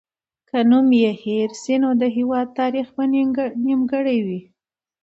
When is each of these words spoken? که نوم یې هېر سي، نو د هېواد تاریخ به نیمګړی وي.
که 0.49 0.57
نوم 0.69 0.87
یې 1.01 1.11
هېر 1.23 1.49
سي، 1.63 1.75
نو 1.81 1.89
د 2.01 2.03
هېواد 2.17 2.47
تاریخ 2.59 2.87
به 2.95 3.03
نیمګړی 3.67 4.19
وي. 4.25 4.41